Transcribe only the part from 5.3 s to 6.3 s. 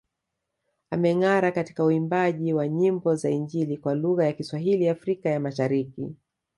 Mashariki